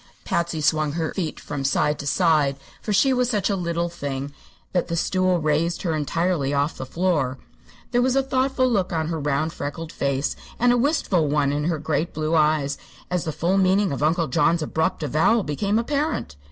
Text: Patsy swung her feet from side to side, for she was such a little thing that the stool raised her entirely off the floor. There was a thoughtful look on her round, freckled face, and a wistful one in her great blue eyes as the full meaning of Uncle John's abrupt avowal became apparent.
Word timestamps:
Patsy 0.25 0.61
swung 0.61 0.93
her 0.93 1.13
feet 1.13 1.39
from 1.39 1.63
side 1.63 1.99
to 1.99 2.07
side, 2.07 2.57
for 2.81 2.91
she 2.91 3.13
was 3.13 3.29
such 3.29 3.51
a 3.51 3.55
little 3.55 3.87
thing 3.87 4.33
that 4.73 4.87
the 4.87 4.95
stool 4.95 5.37
raised 5.39 5.83
her 5.83 5.95
entirely 5.95 6.55
off 6.55 6.75
the 6.75 6.87
floor. 6.87 7.37
There 7.91 8.01
was 8.01 8.15
a 8.15 8.23
thoughtful 8.23 8.67
look 8.67 8.91
on 8.91 9.09
her 9.09 9.19
round, 9.19 9.53
freckled 9.53 9.91
face, 9.91 10.35
and 10.57 10.73
a 10.73 10.75
wistful 10.75 11.27
one 11.27 11.51
in 11.51 11.65
her 11.65 11.77
great 11.77 12.13
blue 12.15 12.33
eyes 12.33 12.79
as 13.11 13.25
the 13.25 13.31
full 13.31 13.59
meaning 13.59 13.91
of 13.91 14.01
Uncle 14.01 14.25
John's 14.27 14.63
abrupt 14.63 15.03
avowal 15.03 15.43
became 15.43 15.77
apparent. 15.77 16.35